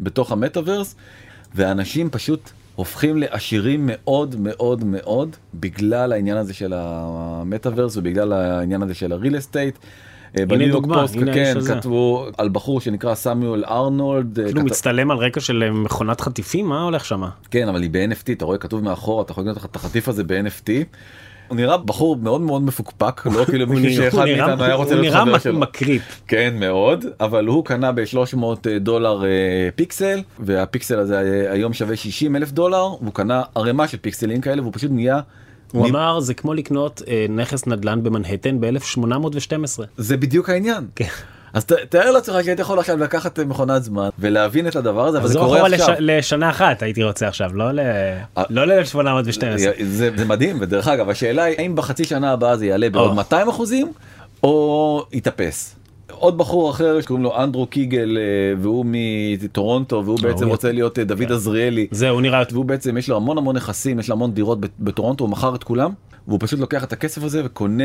[0.00, 0.94] בתוך המטאוורס,
[1.54, 8.94] ואנשים פשוט הופכים לעשירים מאוד מאוד מאוד בגלל העניין הזה של המטאוורס ובגלל העניין הזה
[8.94, 9.78] של ה real estate.
[10.48, 11.54] בניו יורק פוסט כן.
[11.68, 14.34] כתבו על בחור שנקרא סמיול ארנולד.
[14.44, 16.66] כאילו כת- מצטלם על רקע של אה, מכונת חטיפים?
[16.68, 17.22] מה הולך שם?
[17.50, 20.70] כן אבל היא ב-NFT אתה רואה כתוב מאחורה אתה יכול לקנות את החטיף הזה ב-NFT.
[21.48, 24.64] הוא נראה בחור מאוד מאוד מפוקפק לא כאילו הוא מישהו נראה- שאחד הוא נראה- מאיתנו
[24.64, 25.58] היה רוצה הוא להיות נראה חבר שלו.
[25.58, 26.20] מקריפ.
[26.28, 28.38] כן מאוד אבל הוא קנה ב-300
[28.80, 29.28] דולר אה,
[29.76, 34.62] פיקסל והפיקסל הזה אה, היום שווה 60 אלף דולר והוא קנה ערימה של פיקסלים כאלה
[34.62, 35.20] והוא פשוט נהיה.
[35.74, 39.80] הוא אמר זה כמו לקנות אה, נכס נדל"ן במנהטן ב-1812.
[39.96, 40.86] זה בדיוק העניין.
[40.96, 41.04] כן.
[41.52, 45.18] אז ת- תאר לעצמך שהיית יכול עכשיו לקחת אה, מכונת זמן ולהבין את הדבר הזה
[45.18, 45.94] אבל זה קורה אחורה לש- עכשיו.
[45.98, 47.80] לשנה אחת הייתי רוצה עכשיו, לא ל-
[48.50, 49.40] לא ל-1812.
[49.84, 53.14] זה, זה מדהים ודרך אגב השאלה היא האם בחצי שנה הבאה זה יעלה בעוד או.
[53.14, 53.92] 200 אחוזים
[54.42, 55.74] או יתאפס.
[56.18, 58.22] עוד בחור אחר שקוראים לו אנדרו קיגל אה,
[58.62, 61.86] והוא מטורונטו והוא בעצם הוא- רוצה להיות אה, דוד עזריאלי.
[61.90, 62.42] זהו, נראה...
[62.52, 65.64] והוא בעצם יש לו המון המון נכסים יש לו המון דירות בטורונטו הוא מכר את
[65.64, 65.90] כולם
[66.28, 67.84] והוא פשוט לוקח את הכסף הזה וקונה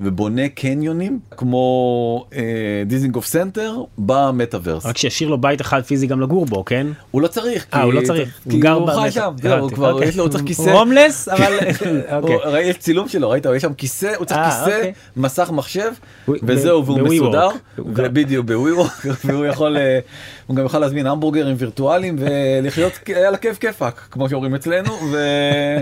[0.00, 2.42] ובונה קניונים כמו אה,
[2.86, 4.86] דיזינגוף סנטר במטאוורס.
[4.86, 6.86] רק שישאיר לו בית אחד פיזי גם לגור בו, כן?
[7.10, 7.66] הוא לא צריך.
[7.74, 8.40] אה, הוא לא צריך.
[8.50, 10.70] כי הוא חי שם, הוא כבר, יש לו, הוא צריך כיסא.
[10.70, 11.52] הומלס, אבל...
[12.22, 13.46] הוא- יש צילום שלו, ראית?
[13.56, 14.92] יש שם כיסא, הוא צריך אה, כיסא, אוקיי.
[15.16, 15.92] מסך מחשב,
[16.26, 16.98] הוא- וזהו, והוא.
[17.00, 17.48] מסודר.
[17.76, 18.92] הוא בדיוק, בווי-וורק,
[19.24, 19.98] והוא יכול, אה,
[20.46, 22.92] הוא גם יכול להזמין המבורגרים וירטואליים ולחיות
[23.26, 25.80] על הכיף כיפאק, כמו שאומרים אצלנו, ו-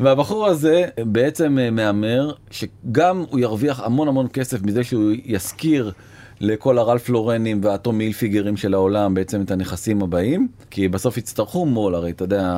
[0.00, 5.92] והבחור הזה בעצם אה, מהמר שגם הוא ירוויח המון המון כסף מזה שהוא ישכיר.
[6.40, 11.94] לכל הרלף לורנים והטומי הילפיגרים של העולם בעצם את הנכסים הבאים כי בסוף יצטרכו מו"ל
[11.94, 12.54] הרי אתה יודע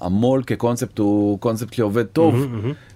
[0.00, 2.46] המו"ל כקונספט הוא קונספט שעובד טוב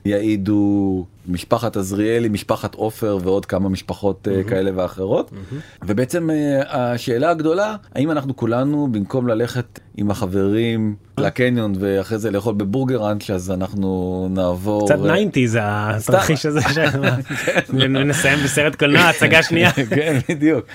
[0.05, 5.31] יעידו משפחת עזריאלי משפחת עופר ועוד כמה משפחות אה, כאלה ואחרות.
[5.85, 6.63] ובעצם אה,
[6.95, 13.51] השאלה הגדולה האם אנחנו כולנו במקום ללכת עם החברים לקניון ואחרי זה לאכול בבורגראנץ' אז
[13.51, 16.61] אנחנו נעבור קצת אה, 90 זה התרחיש הזה,
[17.89, 19.71] נסיים בסרט קולנוע, הצגה שנייה.
[19.97, 20.67] כן בדיוק.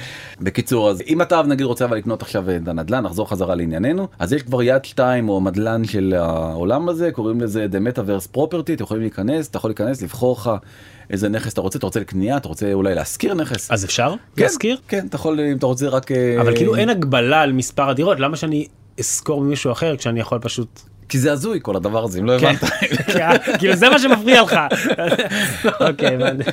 [0.41, 4.07] בקיצור אז אם אתה נגיד רוצה אבל לקנות עכשיו את הנדל"ן נחזור חזרה לענייננו.
[4.19, 8.73] אז יש כבר יד שתיים או מדלן של העולם הזה קוראים לזה The Metaverse Property
[8.73, 10.51] אתם יכולים להיכנס אתה יכול להיכנס לבחור לך
[11.09, 13.71] איזה נכס אתה רוצה אתה רוצה לקנייה אתה רוצה אולי להשכיר נכס.
[13.71, 14.77] אז אפשר כן, להזכיר?
[14.87, 18.19] כן אתה יכול אם אתה רוצה רק אה, אבל כאילו אין הגבלה על מספר הדירות,
[18.19, 18.67] למה שאני
[18.99, 20.81] אזכור ממישהו אחר כשאני יכול פשוט...
[21.11, 22.47] כי זה הזוי כל הדבר הזה אם לא כן.
[22.47, 23.43] הבנת.
[23.59, 24.59] כאילו זה מה שמפריע לך.
[25.87, 26.49] אוקיי, הבנתי.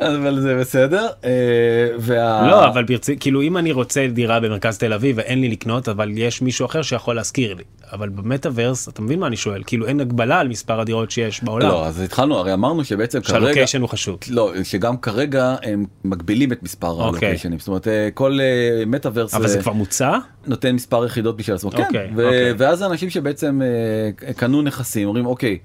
[0.00, 1.06] אבל זה בסדר.
[1.24, 5.88] אה, לא אבל ברצינות כאילו אם אני רוצה דירה במרכז תל אביב ואין לי לקנות
[5.88, 7.62] אבל יש מישהו אחר שיכול להשכיר לי
[7.92, 11.68] אבל במטאוורס אתה מבין מה אני שואל כאילו אין הגבלה על מספר הדירות שיש בעולם.
[11.68, 14.18] לא אז התחלנו הרי אמרנו שבעצם כרגע שהלוקיישן הוא חשוב.
[14.30, 17.08] לא שגם כרגע הם מגבילים את מספר אוקיי.
[17.08, 20.18] הלוקיישנים זאת אומרת אה, כל אה, מטאוורס אבל זה כבר מוצע?
[20.46, 22.52] נותן מספר יחידות בשביל עצמו כן אוקיי, אוקיי.
[22.58, 23.60] ואז האנשים שבעצם
[24.36, 25.58] קנו נכסים אומרים אוקיי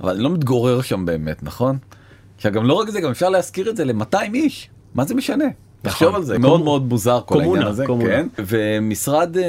[0.00, 1.78] אבל אני לא מתגורר שם באמת נכון.
[2.36, 5.44] עכשיו גם לא רק זה גם אפשר להשכיר את זה ל-200 איש מה זה משנה.
[5.82, 8.08] תחשוב על זה מאוד מאוד מוזר כל העניין הזה קומונה.
[8.08, 9.44] כן ומשרד אה,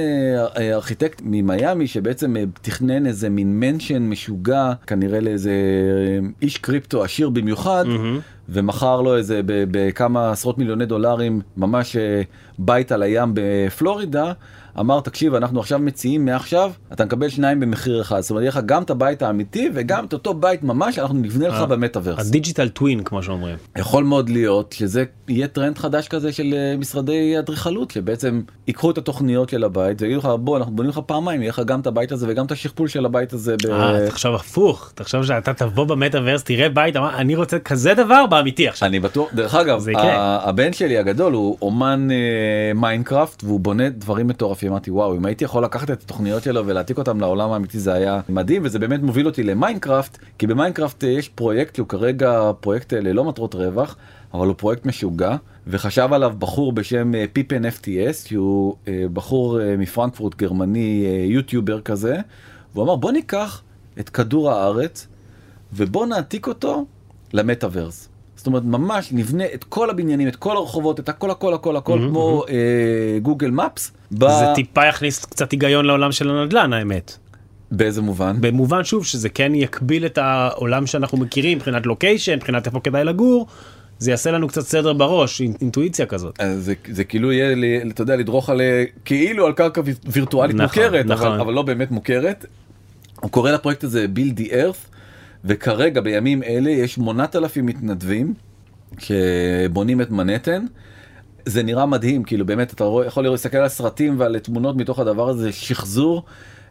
[0.58, 7.04] אה, ארכיטקט ממיאמי שבעצם אה, תכנן איזה מין מנשן משוגע כנראה לאיזה אה, איש קריפטו
[7.04, 8.20] עשיר במיוחד מהמם.
[8.50, 12.22] ומכר לו איזה בכמה עשרות מיליוני דולרים ממש אה,
[12.60, 14.34] בית על הים בפלורידה.
[14.80, 18.60] אמר תקשיב אנחנו עכשיו מציעים מעכשיו אתה מקבל שניים במחיר אחד זאת אומרת יהיה לך
[18.66, 21.62] גם את הבית האמיתי וגם את אותו בית ממש אנחנו נבנה לך.
[21.68, 22.28] במטאוורס.
[22.28, 23.56] ה digital twin כמו שאומרים.
[23.78, 28.98] יכול מאוד להיות שזה יהיה טרנד חדש כזה של אה, משרדי אדריכלות שבעצם ייקחו את
[28.98, 32.12] התוכניות של הבית ויגידו לך בוא אנחנו בונים לך פעמיים יהיה לך גם את הבית
[32.12, 33.56] הזה וגם את השכפול של הבית הזה.
[33.64, 33.72] ב...
[33.72, 38.68] אה, תחשוב הפוך תחשוב שאתה תבוא במטאוורס תראה בית אמר, אני רוצה כזה דבר באמיתי
[38.68, 38.88] עכשיו.
[38.88, 44.67] אני בטוח דרך אגב הבן שלי הגדול הוא אומן אה, מיינקראפט והוא בונה דברים מטורפים
[44.68, 48.22] אמרתי וואו אם הייתי יכול לקחת את התוכניות שלו ולהעתיק אותם לעולם האמיתי זה היה
[48.30, 53.00] מדהים וזה באמת מוביל אותי למיינקראפט כי במיינקראפט אה, יש פרויקט שהוא כרגע פרויקט אה,
[53.00, 53.96] ללא מטרות רווח
[54.34, 55.36] אבל הוא פרויקט משוגע
[55.68, 58.76] וחשב עליו בחור בשם אה, פיפן FTS שהוא
[59.14, 62.18] בחור מפרנקפורט גרמני יוטיובר כזה
[62.74, 63.62] והוא אמר בוא ניקח
[64.00, 65.08] את כדור הארץ
[65.74, 66.86] ובוא נעתיק אותו
[67.34, 68.10] למטאוורס.
[68.38, 72.00] זאת אומרת ממש נבנה את כל הבניינים את כל הרחובות את הכל הכל הכל הכל
[72.00, 72.56] Mhm, כמו אה,
[73.22, 73.92] גוגל Maps.
[74.12, 74.20] ב...
[74.20, 77.18] זה טיפה יכניס קצת היגיון לעולם של הנדל"ן האמת.
[77.72, 78.36] באיזה מובן?
[78.42, 83.48] במובן שוב שזה כן יקביל את העולם שאנחנו מכירים מבחינת לוקיישן מבחינת איפה כדאי לגור.
[84.00, 86.40] זה יעשה לנו קצת סדר בראש אינ- אינטואיציה כזאת.
[86.40, 89.96] אז זה, זה כאילו יהיה לי, אתה יודע לדרוך על אה, כאילו על קרקע ויר-
[90.06, 91.28] וירטואלית נכון, מוכרת נכון.
[91.28, 92.46] אבל, אבל לא באמת מוכרת.
[93.22, 94.97] הוא קורא לפרויקט הזה build the earth
[95.48, 98.34] וכרגע בימים אלה יש 8,000 מתנדבים
[99.00, 100.66] שבונים את מנהטן.
[101.46, 105.30] זה נראה מדהים כאילו באמת אתה רואה, יכול להסתכל על סרטים ועל תמונות מתוך הדבר
[105.30, 106.24] הזה שחזור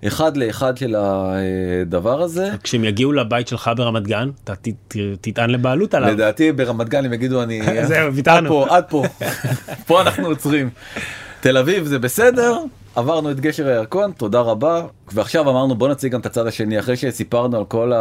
[0.07, 2.51] אחד לאחד של הדבר הזה.
[2.63, 6.11] כשהם יגיעו לבית שלך ברמת גן אתה ת- ת- תטען לבעלות עליו.
[6.13, 8.49] לדעתי ברמת גן הם יגידו אני זהו, עד ויתרנו.
[8.49, 9.05] פה עד פה
[9.87, 10.71] פה אנחנו עוצרים.
[11.41, 12.59] תל אביב זה בסדר
[12.97, 14.87] עברנו את גשר הירקון תודה רבה.
[15.13, 17.93] ועכשיו אמרנו בוא נציג גם את הצד השני אחרי שסיפרנו על כל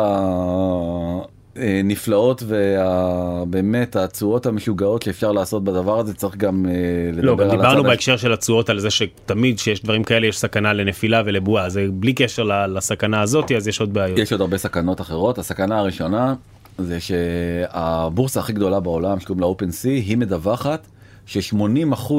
[1.55, 6.71] הנפלאות ובאמת התצורות המשוגעות שאפשר לעשות בדבר הזה צריך גם אה,
[7.13, 10.03] לדבר לא, על גם הצד דיברנו הש- בהקשר של התשואות על זה שתמיד שיש דברים
[10.03, 11.69] כאלה יש סכנה לנפילה ולבועה.
[11.69, 14.17] זה בלי קשר לסכנה הזאת אז יש עוד בעיות.
[14.19, 15.38] יש עוד הרבה סכנות אחרות.
[15.38, 16.34] הסכנה הראשונה
[16.77, 20.88] זה שהבורסה הכי גדולה בעולם שקוראים לה סי היא מדווחת
[21.25, 22.13] ש-80%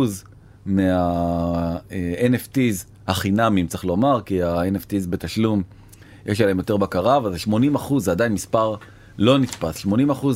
[0.66, 1.86] מה-NFTs
[3.08, 5.62] החינמים צריך לומר כי ה-NFTs בתשלום
[6.26, 7.38] יש עליהם יותר בקרה אבל זה
[7.76, 8.74] 80% זה עדיין מספר
[9.18, 9.88] לא נתפס 80%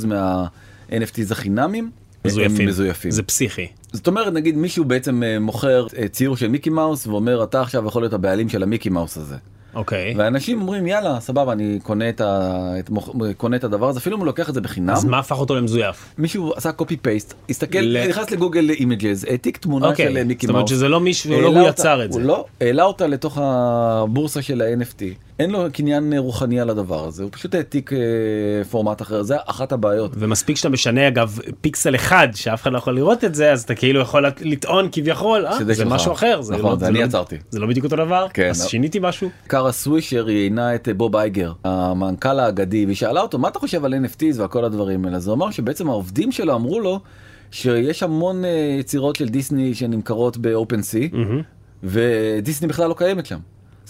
[0.06, 1.90] מה-NFTs החינמים
[2.24, 2.60] מזויפים.
[2.60, 3.10] הם מזויפים.
[3.10, 3.66] זה פסיכי.
[3.92, 7.86] זאת אומרת נגיד מישהו בעצם אה, מוכר אה, ציור של מיקי מאוס ואומר אתה עכשיו
[7.86, 9.36] יכול להיות הבעלים של המיקי מאוס הזה.
[9.74, 10.14] אוקיי.
[10.16, 12.50] ואנשים אומרים יאללה סבבה אני קונה את, ה...
[12.78, 13.08] את מוכ...
[13.36, 15.54] קונה את הדבר הזה אפילו אם הוא לוקח את זה בחינם אז מה הפך אותו
[15.54, 16.14] למזויף?
[16.18, 20.12] מישהו עשה copy paste הסתכל ל- נכנס ל Google Images העתיק תמונה אוקיי.
[20.14, 20.70] של מיקי זאת אומרת מאוס.
[20.70, 22.18] שזה לא מישהו, לא הוא אותה- יצר את זה.
[22.20, 25.02] הוא לא העלה אותה לתוך הבורסה של ה-NFT
[25.40, 27.98] אין לו קניין רוחני על הדבר הזה הוא פשוט העתיק אה,
[28.70, 30.10] פורמט אחר זה אחת הבעיות.
[30.14, 33.74] ומספיק שאתה משנה אגב פיקסל אחד שאף אחד לא יכול לראות את זה אז אתה
[33.74, 35.84] כאילו יכול לטעון כביכול אה, זה.
[35.84, 37.36] משהו אחר זה נכון, לא- זה אני לא- יצרתי.
[37.50, 38.68] זה לא בדיוק אותו דבר כן, אז לא.
[38.68, 43.48] שיניתי משהו קארה סווישר ראיינה את אה, בוב אייגר המנכ"ל האגדי והיא שאלה אותו מה
[43.48, 47.00] אתה חושב על NFTs וכל הדברים האלה אז הוא אמר שבעצם העובדים שלו אמרו לו
[47.50, 51.42] שיש המון אה, יצירות של דיסני שנמכרות באופן סי מהמם.
[51.84, 53.38] ודיסני בכלל לא קיימת שם.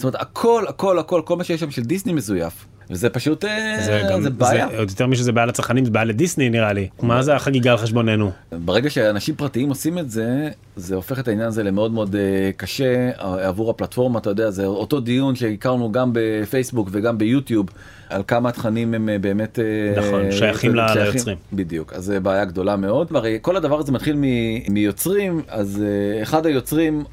[0.01, 3.77] זאת אומרת הכל הכל הכל כל מה שיש שם של דיסני מזויף וזה פשוט אה,
[3.85, 4.69] זה גם זה בעיה.
[4.71, 7.77] זה עוד יותר משזה בעיה לצרכנים זה בעיה לדיסני נראה לי מה זה החגיגה על
[7.77, 12.51] חשבוננו ברגע שאנשים פרטיים עושים את זה זה הופך את העניין הזה למאוד מאוד אה,
[12.57, 17.67] קשה אה, עבור הפלטפורמה אתה יודע זה אותו דיון שהכרנו גם בפייסבוק וגם ביוטיוב
[18.09, 19.59] על כמה התכנים הם באמת
[19.97, 21.37] נכון, שייכים ליוצרים.
[21.53, 25.83] בדיוק אז זה בעיה גדולה מאוד הרי כל הדבר הזה מתחיל מ- מיוצרים אז
[26.23, 27.05] אחד היוצרים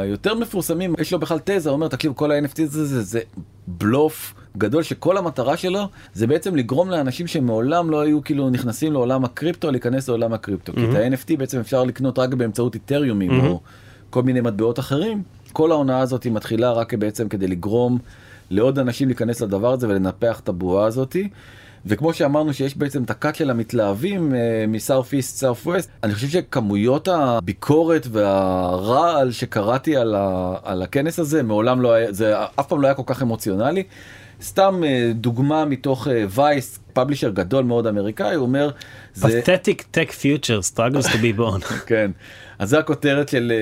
[0.00, 3.20] היותר מפורסמים יש לו בכלל תזה הוא אומר תקשיב כל ה-NFT הזה זה, זה
[3.68, 9.24] בלוף גדול שכל המטרה שלו זה בעצם לגרום לאנשים שמעולם לא היו כאילו נכנסים לעולם
[9.24, 10.72] הקריפטו להיכנס לעולם הקריפטו.
[10.72, 13.60] כי את ה-NFT בעצם אפשר לקנות רק באמצעות איתריומים או
[14.10, 15.22] כל מיני מטבעות אחרים.
[15.52, 17.98] כל ההונאה הזאת היא מתחילה רק בעצם כדי לגרום
[18.50, 21.28] לעוד אנשים להיכנס לדבר הזה ולנפח את הבועה הזאתי.
[21.88, 24.34] וכמו שאמרנו שיש בעצם את הכת של המתלהבים
[24.68, 31.42] מ South by Southwest אני חושב שכמויות הביקורת והרעל שקראתי על, ה, על הכנס הזה
[31.42, 33.82] מעולם לא היה זה אף פעם לא היה כל כך אמוציונלי.
[34.42, 38.70] סתם אה, דוגמה מתוך וייס publisher גדול מאוד אמריקאי הוא אומר
[39.14, 42.10] זה pathetic tech future struggles to be born כן
[42.58, 43.52] אז זה הכותרת של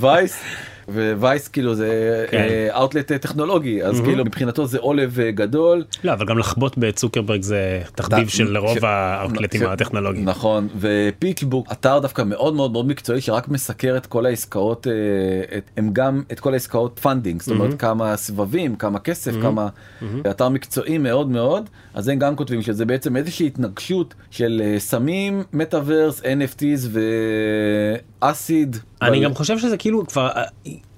[0.00, 0.42] וייס.
[0.94, 2.46] ווייס כאילו זה כן.
[2.70, 7.82] אאוטלט טכנולוגי אז כאילו מבחינתו זה עלוב אה, גדול לא אבל גם לחבוט בצוקרברג זה
[7.94, 10.24] תחביב של רוב ש- ה outletים ש- הטכנולוגיים.
[10.24, 14.92] נכון ופיצ'בוק אתר דווקא מאוד מאוד מאוד מקצועי שרק מסקר את כל העסקאות אה,
[15.58, 19.68] את, הם גם את כל העסקאות funding זאת אומרת כמה סבבים כמה כסף כמה
[20.30, 25.42] אתר מקצועי מאוד מאוד אז הם גם כותבים שזה בעצם איזושהי התנגשות של אה, סמים
[25.52, 26.88] מטאוורס NFTs
[28.22, 28.76] ואסיד.
[29.02, 30.42] אני גם חושב שזה כאילו כבר אה,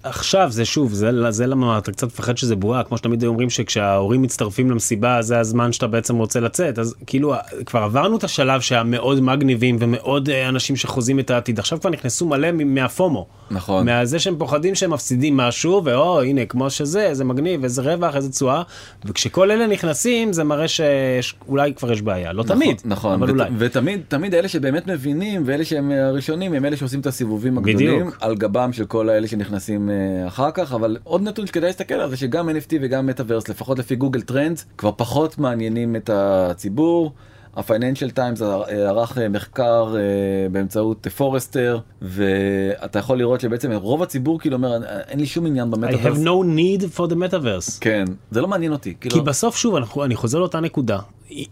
[0.04, 4.22] עכשיו זה שוב זה זה למה אתה קצת מפחד שזה בועה כמו שתמיד אומרים שכשההורים
[4.22, 7.34] מצטרפים למסיבה זה הזמן שאתה בעצם רוצה לצאת אז כאילו
[7.66, 12.26] כבר עברנו את השלב שהמאוד מגניבים ומאוד אה, אנשים שחוזים את העתיד עכשיו כבר נכנסו
[12.26, 13.26] מלא מהפומו.
[13.50, 13.84] נכון.
[13.86, 18.30] מהזה שהם פוחדים שהם מפסידים משהו ואו הנה כמו שזה איזה מגניב איזה רווח איזה
[18.30, 18.62] תשואה
[19.04, 23.50] וכשכל אלה נכנסים זה מראה שאולי כבר יש בעיה לא תמיד נכון אבל ות- אולי.
[23.58, 28.18] ותמיד תמיד אלה שבאמת מבינים ואלה שהם הראשונים הם אלה שעושים את הסיבובים הגדולים בדיוק.
[28.20, 29.93] על גבם של כל האלה שנכנסים אה,
[30.26, 33.96] אחר כך אבל עוד נתון שכדאי להסתכל עליו זה שגם NFT וגם מטאוורס לפחות לפי
[33.96, 37.12] גוגל טרנדס כבר פחות מעניינים את הציבור.
[37.56, 40.00] הפייננשל טיימס ערך אה, מחקר אה,
[40.52, 44.78] באמצעות פורסטר ואתה יכול לראות שבעצם רוב הציבור כאילו אומר
[45.08, 46.18] אין לי שום עניין I have במטאוורס.
[46.18, 47.78] no need for the metaverse.
[47.80, 50.98] כן זה לא מעניין אותי כאילו כי בסוף שוב אנחנו, אני חוזר לאותה נקודה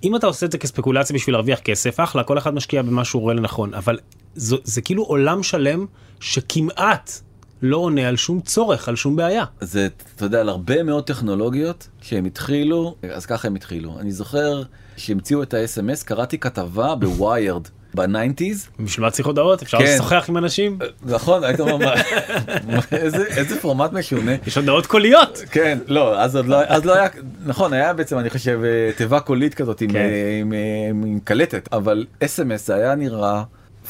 [0.02, 3.22] אם אתה עושה את זה כספקולציה בשביל להרוויח כסף אחלה כל אחד משקיע במה שהוא
[3.22, 3.98] רואה לנכון אבל
[4.35, 5.87] זו, זה כאילו עולם שלם
[6.20, 7.20] שכמעט
[7.62, 9.44] לא עונה על שום צורך על שום בעיה.
[9.61, 14.62] זה אתה יודע על הרבה מאוד טכנולוגיות שהם התחילו אז ככה הם התחילו אני זוכר
[14.96, 17.62] שהמציאו את ה-SMS קראתי כתבה בוויירד
[17.95, 19.85] ב nineties בשביל מה צריך הודעות אפשר כן.
[19.94, 21.94] לשוחח עם אנשים נכון היית אומר "מה-
[22.68, 24.33] מה- איזה איזה פורמט משונה.
[24.46, 25.42] יש הודעות קוליות.
[25.51, 27.09] כן לא אז עוד לא אז לא היה
[27.44, 29.96] נכון היה בעצם אני חושב אה, תיבה קולית כזאת עם, כן.
[29.96, 30.59] אה, עם, אה,
[30.90, 33.42] עם, עם קלטת אבל אס.אם.אס היה נראה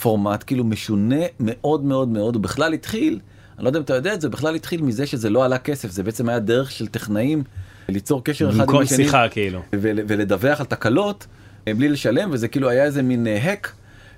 [0.03, 3.19] פורמט כאילו משונה מאוד מאוד מאוד הוא בכלל התחיל
[3.63, 5.91] אני לא יודע אם אתה יודע את זה בכלל התחיל מזה שזה לא עלה כסף
[5.91, 7.43] זה בעצם היה דרך של טכנאים
[7.89, 9.61] ליצור קשר אחד עם השני שיחה כאילו.
[9.73, 11.27] ול- ולדווח על תקלות
[11.69, 13.73] אה, בלי לשלם וזה כאילו היה איזה מין האק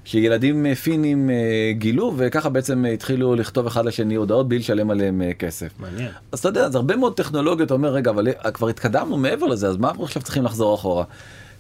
[0.05, 1.35] שילדים אה, פינים אה,
[1.73, 5.69] גילו וככה בעצם אה, התחילו לכתוב אחד לשני הודעות בלי לשלם עליהם אה, כסף.
[5.79, 6.11] מעניין.
[6.33, 9.47] אז אתה יודע, אז הרבה מאוד טכנולוגיות, אתה אומר, רגע, אבל אה, כבר התקדמנו מעבר
[9.47, 11.05] לזה, אז מה אנחנו עכשיו צריכים לחזור אחורה?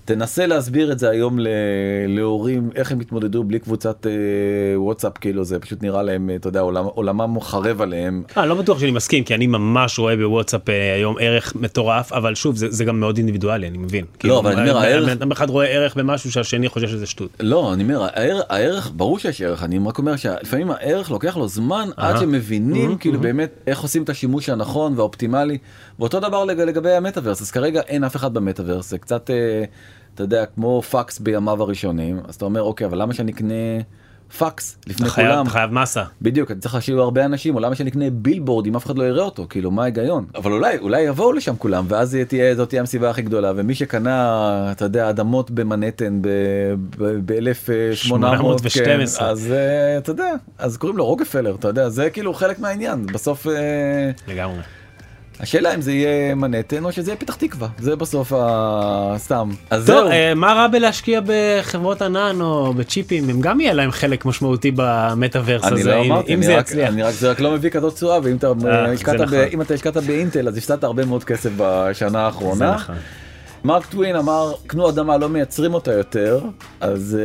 [0.04, 1.48] תנסה להסביר את זה היום ל-
[2.08, 4.12] להורים, איך הם התמודדו בלי קבוצת אה,
[4.80, 8.22] וואטסאפ, כאילו זה פשוט נראה להם, אה, אתה יודע, עולם, עולמם חרב עליהם.
[8.36, 12.34] אה, לא בטוח שאני מסכים כי אני ממש רואה בוואטסאפ אה, היום ערך מטורף אבל
[12.34, 14.04] שוב זה, זה גם מאוד אינדיבידואלי אני מבין.
[14.18, 17.30] כאילו, אבל אני אומר, הערך- אדם אחד רואה ערך במשהו שהשני חושב שזה שטות.
[17.40, 21.48] לא, אני אומר, הערך, הערך, ברור שיש ערך, אני רק אומר שלפעמים הערך לוקח לו
[21.48, 22.20] זמן עד אהה.
[22.20, 25.58] שמבינים כאילו באמת איך עושים את השימוש הנכון והאופטימלי,
[25.98, 29.64] ואותו דבר לג- לגבי המטאוורס, אז כרגע אין אף אחד במטאוורס, זה קצת, אה,
[30.14, 33.54] אתה יודע, כמו פקס בימיו הראשונים, אז אתה אומר, אוקיי, אבל למה שאני אקנה
[34.38, 35.48] פקס לפני חייב, כולם.
[35.48, 36.02] חייב מסה.
[36.22, 39.24] בדיוק, אני צריך שיהיו הרבה אנשים, או למה שנקנה בילבורד אם אף אחד לא יראה
[39.24, 40.26] אותו, כאילו מה ההיגיון?
[40.34, 44.68] אבל אולי, אולי יבואו לשם כולם, ואז תהיה, זאת תהיה המסיבה הכי גדולה, ומי שקנה,
[44.72, 48.84] אתה יודע, אדמות במנהטן ב-1800, 812.
[48.84, 53.06] כן, אז אה, אתה יודע, אז קוראים לו רוקפלר, אתה יודע, זה כאילו חלק מהעניין,
[53.06, 53.46] בסוף...
[53.46, 54.60] אה, לגמרי.
[55.40, 59.48] השאלה אם זה יהיה מנהטן או שזה יהיה פתח תקווה, זה בסוף הסתם.
[59.70, 60.10] אז טוב, זהו.
[60.10, 63.30] אה, מה רע בלהשקיע בחברות ענן או בצ'יפים?
[63.30, 66.88] הם גם יהיה להם חלק משמעותי במטאוורס הזה, לא אם- אמרתי, אם זה רק- יצליח.
[66.88, 69.38] אני רק זה רק לא מביא כזאת תשואה ואם אתה אה, השקעת ב- נכון.
[69.52, 72.74] אם אתה השקעת באינטל אז הפסדת הרבה מאוד כסף בשנה האחרונה.
[72.74, 72.94] נכון.
[73.64, 76.40] מרק טווין אמר קנו אדמה לא מייצרים אותה יותר
[76.80, 77.18] אז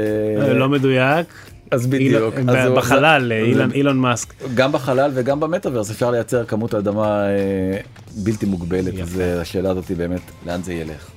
[0.48, 1.28] אה, לא מדויק.
[1.72, 4.34] אז בדיוק אז בחלל, זה- אילון- מאסק.
[4.56, 7.78] גם בחלל וגם במטאוורס אפשר לייצר כמות אדמה אה,
[8.24, 8.94] בלתי מוגבלת.
[9.02, 11.10] אז אה, השאלה הזאת היא באמת לאן זה ילך.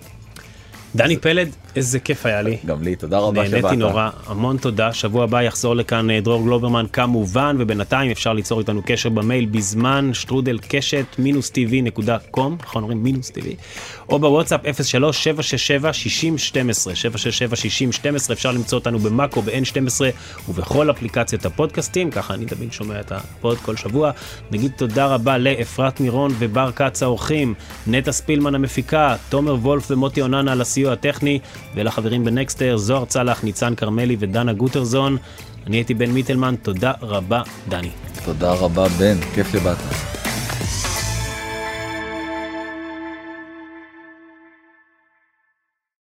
[0.97, 2.57] דני פלד, איזה כיף היה לי.
[2.67, 3.65] גם לי תודה רבה שבאת.
[3.65, 4.93] נהניתי נורא, המון תודה.
[4.93, 10.11] שבוע הבא יחזור לכאן אה, דרור גלוברמן כמובן, ובינתיים אפשר ליצור איתנו קשר במייל בזמן
[10.15, 13.57] שטרודל קשת מינוס טיווי נקודה קום, נכון אומרים מינוס טיווי,
[14.09, 20.01] או בוואטסאפ 03 767 60 12 767 60 12 אפשר למצוא אותנו במאקו ב-N12
[20.49, 24.11] ובכל אפליקציות הפודקאסטים, ככה אני תמיד שומע את הפוד כל שבוע.
[24.51, 27.55] נגיד תודה רבה לאפרת מירון ובר כץ האורחים,
[27.87, 31.39] נטע ספילמן המפיקה, תומר וולף ומוטי אוננה על הסיוע הטכני,
[31.75, 35.17] ולחברים בנקסטר, זוהר צלח, ניצן כרמלי ודנה גוטרזון.
[35.67, 37.91] אני הייתי בן מיטלמן, תודה רבה, דני.
[38.25, 40.22] תודה רבה בן כיף שבאת.